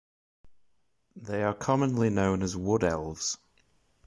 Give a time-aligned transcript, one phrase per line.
[1.15, 3.37] They are commonly known as Wood-elves.